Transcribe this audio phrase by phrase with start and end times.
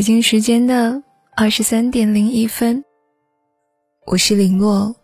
[0.00, 1.02] 北京时间的
[1.36, 2.82] 二十三点零一分，
[4.06, 4.96] 我是林落，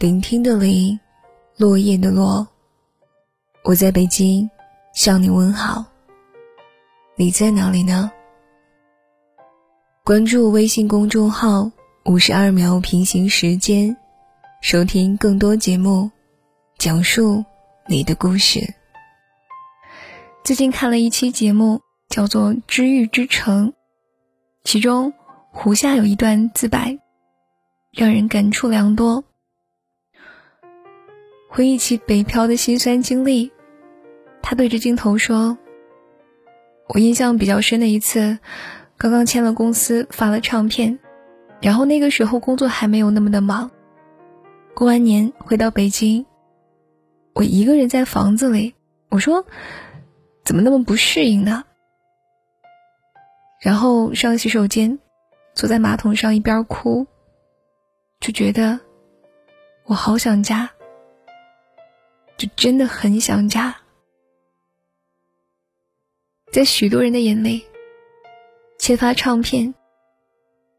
[0.00, 0.98] 聆听的林，
[1.56, 2.44] 落叶的落。
[3.62, 4.50] 我在北京
[4.94, 5.84] 向你问好，
[7.14, 8.10] 你在哪里呢？
[10.02, 11.70] 关注微信公众号
[12.06, 13.96] “五十二秒平行时间”，
[14.60, 16.10] 收听更多节目，
[16.78, 17.44] 讲述
[17.86, 18.74] 你的故事。
[20.42, 21.80] 最近看了一期节目。
[22.10, 23.72] 叫做《知遇之城》，
[24.64, 25.12] 其中
[25.50, 26.98] 胡夏有一段自白，
[27.92, 29.22] 让人感触良多。
[31.50, 33.52] 回忆起北漂的辛酸经历，
[34.42, 35.58] 他对着镜头说
[36.88, 38.38] ：“我印象比较深的一次，
[38.96, 40.98] 刚刚签了公司，发了唱片，
[41.60, 43.70] 然后那个时候工作还没有那么的忙。
[44.74, 46.24] 过完年回到北京，
[47.34, 48.74] 我一个人在房子里，
[49.10, 49.46] 我说
[50.42, 51.64] 怎么那么不适应呢？”
[53.64, 54.98] 然后上洗手间，
[55.54, 57.06] 坐在马桶上一边哭，
[58.20, 58.78] 就觉得
[59.84, 60.70] 我好想家，
[62.36, 63.74] 就真的很想家。
[66.52, 67.64] 在许多人的眼里，
[68.78, 69.74] 签发唱片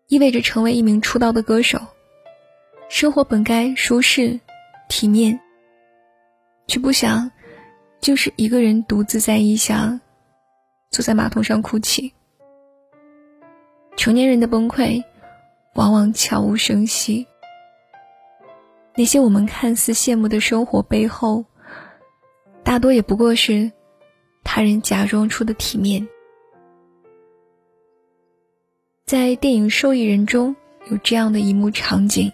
[0.06, 1.80] 意味着成为一名出道的歌手，
[2.88, 4.39] 生活本该舒适、
[4.89, 5.39] 体面，
[6.67, 7.31] 却不想
[8.00, 10.00] 就是一个人独自在异乡，
[10.91, 12.13] 坐在马桶上哭泣。
[13.95, 15.03] 成年人的崩溃，
[15.73, 17.27] 往往悄无声息。
[18.95, 21.45] 那些我们看似羡慕的生活背后，
[22.63, 23.71] 大多也不过是
[24.43, 26.07] 他人假装出的体面。
[29.05, 30.55] 在电影《受益人》中
[30.89, 32.31] 有这样的一幕场景：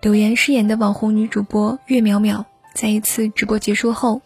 [0.00, 4.22] 柳岩饰演的网红女主播岳淼淼，在一次直播结束后，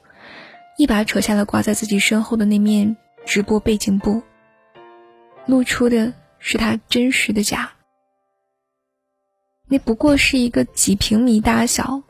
[0.77, 4.23] 一把扯下了挂在自己身后的那面直播背景布。
[5.47, 7.73] 露出的是他真实的家，
[9.69, 12.03] 那不过是一个几平米大小，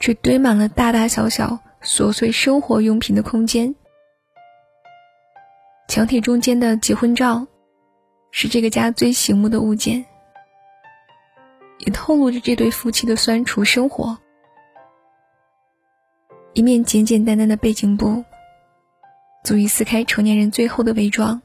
[0.00, 3.74] 却堆满了大大小小琐碎生活用品的空间。
[5.88, 7.46] 墙体中间的结婚照，
[8.30, 10.04] 是这个家最醒目的物件，
[11.78, 14.18] 也透露着这对夫妻的酸楚生活。
[16.52, 18.24] 一面简简单单的背景布，
[19.44, 21.40] 足以撕开成年人最后的伪装。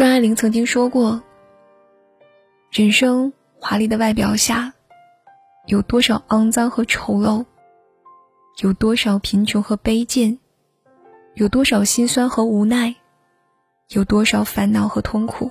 [0.00, 1.22] 张爱玲曾经说过
[2.72, 4.72] ：“人生华丽的外表下，
[5.66, 7.44] 有多少肮脏和丑陋？
[8.62, 10.38] 有多少贫穷和卑贱？
[11.34, 12.96] 有多少心酸和无奈？
[13.90, 15.50] 有多少烦恼和痛苦？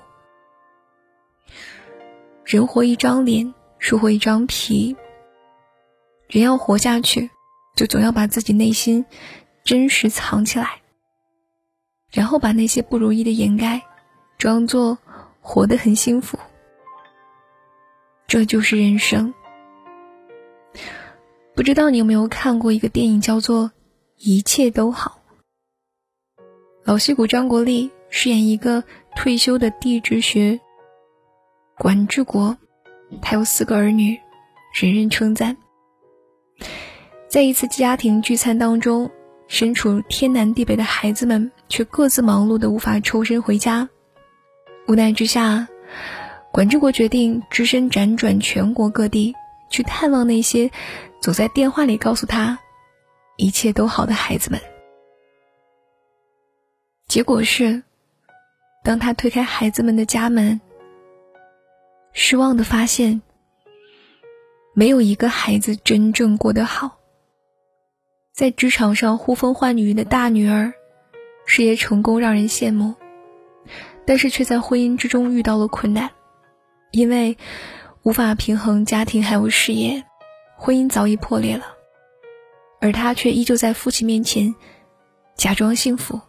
[2.43, 4.97] 人活一张脸，树活一张皮。
[6.27, 7.29] 人要活下去，
[7.75, 9.05] 就总要把自己内心
[9.63, 10.81] 真实藏起来，
[12.11, 13.83] 然后把那些不如意的掩盖。”
[14.39, 14.97] 装作
[15.41, 16.39] 活得很幸福，
[18.25, 19.33] 这就是人生。
[21.53, 23.66] 不知道你有没有看过一个电影，叫做
[24.16, 25.19] 《一切都好》。
[26.85, 30.61] 老戏骨张国立饰演一个退休的地质学
[31.77, 32.56] 管治国，
[33.21, 34.17] 他有四个儿女，
[34.73, 35.57] 人人称赞。
[37.27, 39.11] 在一次家庭聚餐当中，
[39.50, 43.89] 身处天南地北的孩子们却各自忙碌的无法抽身回家。
[44.89, 45.67] 无奈之下，
[46.51, 49.35] 管志国决定只身辗转全国各地，
[49.69, 50.72] 去探望那些
[51.22, 52.57] 总在电话里告诉他
[53.38, 54.59] 一切都好的孩子们。
[57.07, 57.83] 结果是，
[58.83, 60.59] 当他推开孩子们的家门，
[62.11, 63.21] 失望的发现，
[64.73, 66.97] 没有一个孩子真正过得好。
[68.33, 70.73] 在职场上呼风唤雨的大女儿，
[71.45, 72.95] 事业成功让人羡慕。
[74.09, 76.09] 但是却在婚姻之中遇到了困难，
[76.89, 77.37] 因为
[78.01, 80.03] 无法平衡家庭还有事业，
[80.57, 81.65] 婚姻早已破裂了，
[82.81, 84.56] 而他却依旧在父亲面前
[85.35, 86.19] 假装幸福。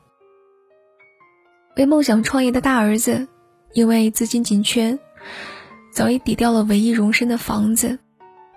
[1.75, 3.27] 为梦想创业的大儿子，
[3.73, 4.99] 因为资金紧缺，
[5.91, 7.99] 早已抵掉了唯一容身的房子，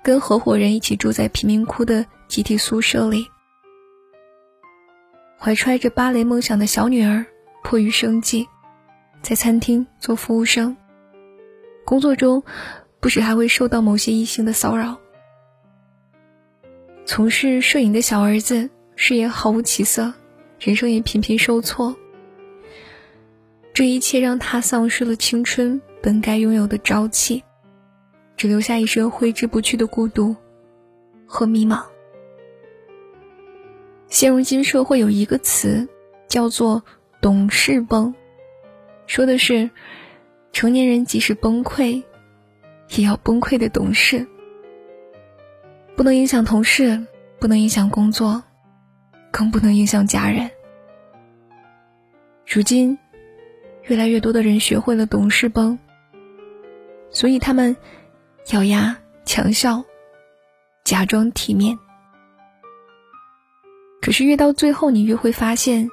[0.03, 3.25] 跟合伙人一起住在贫民窟的集体宿舍里。
[5.39, 7.25] 怀揣着芭蕾梦想的小女儿，
[7.63, 8.49] 迫于生计。
[9.23, 10.75] 在餐厅做服务生，
[11.85, 12.43] 工作中
[12.99, 14.97] 不时还会受到某些异性的骚扰。
[17.05, 20.13] 从事摄影的小儿子事业毫无起色，
[20.59, 21.95] 人生也频频受挫。
[23.73, 27.41] 这一切让他丧失了青春本该拥有的朝气，
[28.35, 30.35] 只留下一身挥之不去的孤独
[31.25, 31.81] 和迷茫。
[34.09, 35.87] 现如今社会有一个词
[36.27, 36.83] 叫做
[37.21, 38.13] “懂事崩”，
[39.13, 39.69] 说的是
[40.53, 42.01] 成年人即使崩溃，
[42.95, 44.25] 也要崩溃的懂事，
[45.95, 47.05] 不能影响同事，
[47.39, 48.43] 不能影响工作，
[49.31, 50.49] 更不能影响家人。
[52.47, 52.97] 如今，
[53.83, 55.77] 越来越多的人学会了懂事崩，
[57.11, 57.77] 所以他们
[58.51, 59.83] 咬牙强笑，
[60.83, 61.77] 假装体面。
[64.01, 65.87] 可是越到最后，你越会发现，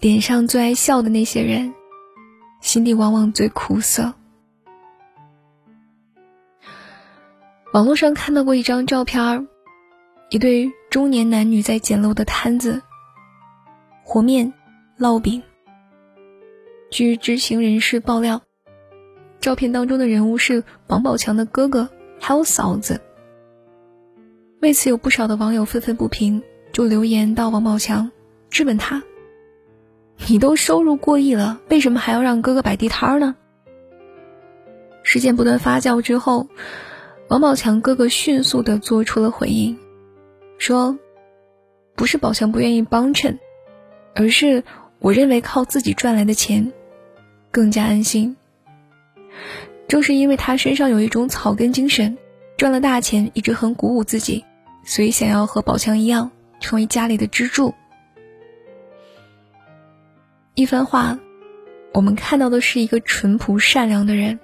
[0.00, 1.74] 脸上最爱笑的那些人，
[2.60, 4.14] 心里往往最苦涩。
[7.72, 9.48] 网络上看到过一张照片
[10.30, 12.82] 一对中年男女在简陋的摊子
[14.04, 14.52] 和面、
[14.98, 15.42] 烙饼。
[16.90, 18.42] 据知情人士爆料，
[19.40, 21.88] 照片当中的人物是王宝强的哥哥
[22.20, 23.00] 还有嫂子。
[24.60, 26.42] 为此，有不少的网友愤愤不平。
[26.72, 28.10] 就留言到王宝强，
[28.50, 29.02] 质问他
[30.28, 33.36] ：“你都收入过亿了，为什么还要让哥哥摆地摊呢？”
[35.04, 36.48] 事件不断发酵之后，
[37.28, 39.78] 王宝强哥哥迅速的做出了回应，
[40.58, 40.98] 说
[41.94, 43.38] ：“不是宝强不愿意帮衬，
[44.14, 44.64] 而是
[44.98, 46.72] 我认为靠自己赚来的钱
[47.50, 48.36] 更加安心。
[49.86, 52.18] 正是因为他身上有一种草根精神，
[52.56, 54.44] 赚了大钱一直很鼓舞自己，
[54.84, 57.74] 所以想要和宝强一样。”成为家里的支柱。
[60.56, 61.18] 一番话，
[61.92, 64.40] 我们看到的是一个淳朴善良的人，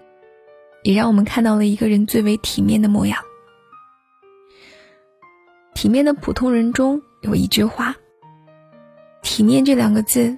[0.82, 3.18] 也让我们看到了一个人最为体面的模样。
[5.72, 7.96] 体面的普通人中有一句话
[9.24, 10.36] ：“体面这两个字，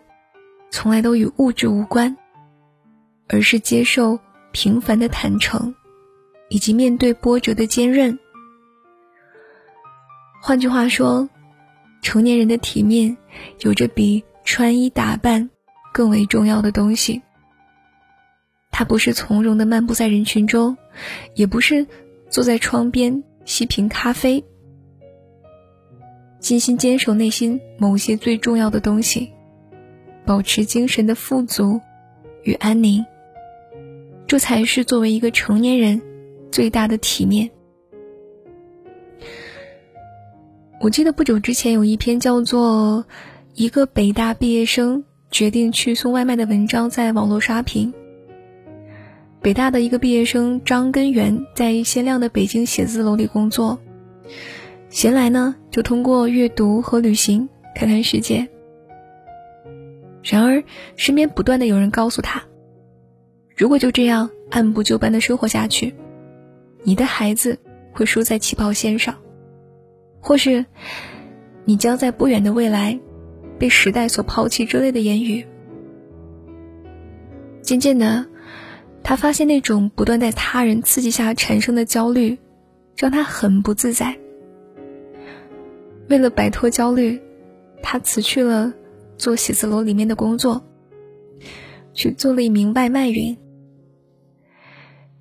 [0.71, 2.17] 从来都与物质无关，
[3.29, 4.21] 而是接受
[4.53, 5.75] 平凡的坦诚，
[6.51, 8.17] 以及面对波折的坚韧。”
[10.41, 11.29] 换句话说。
[12.01, 13.17] 成年人的体面，
[13.61, 15.49] 有着比穿衣打扮
[15.95, 17.23] 更为重要的东西。
[18.73, 20.77] 他不是从容的漫步在人群中，
[21.37, 21.87] 也不是
[22.29, 24.45] 坐在窗边细品咖啡，
[26.41, 29.33] 精心坚守内心某些最重要的东西，
[30.27, 31.81] 保持精神的富足
[32.43, 33.07] 与安宁。
[34.27, 36.03] 这才是作为一个成年人
[36.51, 37.49] 最大的体面。
[40.81, 43.07] 我记得不久之前有一篇叫做
[43.55, 45.05] 《一个北大毕业生
[45.35, 47.93] 决定去送外卖》的文章在网络刷屏。
[49.43, 53.81] 北大的一个毕业生张根源在鲜亮的北京写字楼里工作，
[54.91, 58.47] 闲来呢就通过阅读和旅行看看世界。
[60.23, 60.63] 然而，
[60.95, 62.41] 身边不断的有人告诉他，
[63.57, 65.93] 如果就这样按部就班的生活下去，
[66.85, 67.59] 你的孩子
[67.91, 69.17] 会输在起跑线上。
[70.21, 70.65] 或是，
[71.65, 73.01] 你将在不远的未来
[73.59, 75.47] 被时代所抛弃之类的言语。
[77.63, 78.27] 渐渐的，
[79.03, 82.39] 他发现那种不断在他人刺激下产生的焦虑，
[82.97, 84.17] 让他很不自在。
[86.09, 87.21] 为了摆脱焦虑，
[87.83, 88.73] 他辞去了
[89.17, 90.63] 做写字楼里面的工作，
[91.93, 93.37] 去做了一名外卖员。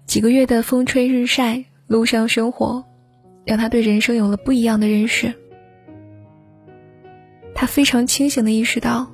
[0.06, 2.86] 几个月的风吹日晒，路上生活。
[3.45, 5.34] 让他对人生有了不一样的认识。
[7.63, 9.10] 他非常清醒的意识到，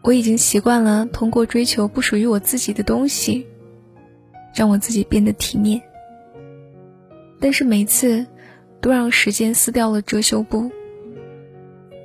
[0.00, 3.46] 我已经习惯了通过追求不属于我自己的东西，
[4.54, 5.82] 让我自己变得体面。
[7.38, 8.24] 但是每次，
[8.80, 10.70] 都让时间撕掉了遮羞布，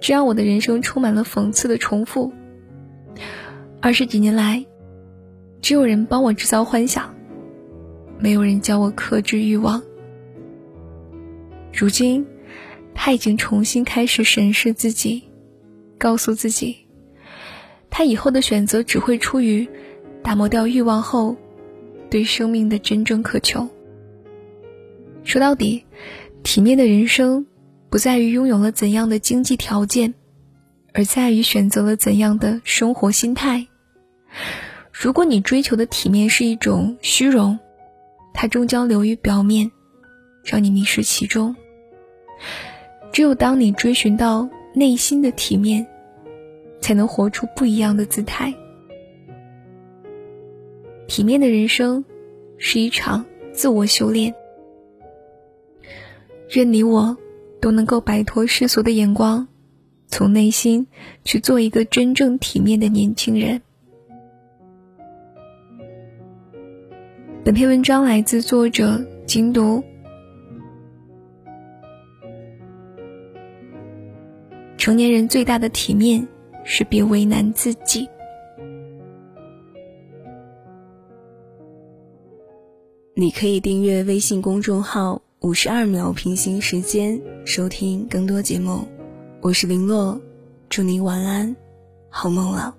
[0.01, 2.33] 这让我的人生充满了讽刺的重复。
[3.79, 4.65] 二十几年来，
[5.61, 7.15] 只有人帮我制造幻想，
[8.19, 9.81] 没有人教我克制欲望。
[11.71, 12.27] 如今，
[12.99, 15.23] 他已经重新开始审视自己，
[15.99, 16.75] 告诉自己，
[17.91, 19.69] 他以后的选择只会出于
[20.23, 21.37] 打磨掉欲望后
[22.09, 23.69] 对生命的真正渴求。
[25.23, 25.85] 说到底，
[26.43, 27.45] 体面的人生
[27.89, 30.13] 不在于拥有了怎样的经济条件，
[30.93, 33.67] 而在于选择了怎样的生活心态。
[34.91, 37.59] 如果你追求的体面是一种虚荣，
[38.33, 39.71] 它终将流于表面，
[40.43, 41.55] 让你迷失其中。
[43.11, 45.87] 只有当你追寻到内心的体面，
[46.79, 48.53] 才能活出不一样的姿态。
[51.07, 52.05] 体面的人生，
[52.57, 54.35] 是一场自我修炼。
[56.55, 57.17] 愿你我
[57.59, 59.47] 都能够摆脱世俗的眼光，
[60.07, 60.87] 从内心
[61.23, 63.61] 去做一个真正体面的年轻人。
[67.43, 69.83] 本篇文章来自作者金读。
[74.87, 76.25] 成年人最大的体面
[76.63, 78.07] 是别为难自己。
[83.13, 88.87] 你可以订阅微信公众号“五十二秒平行时间”，收听更多节目。
[89.41, 90.17] 我是林洛，
[90.69, 91.53] 祝您晚安，
[92.07, 92.73] 好梦了。